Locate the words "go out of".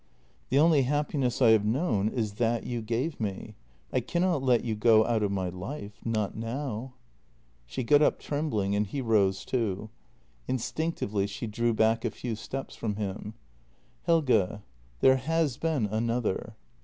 4.73-5.31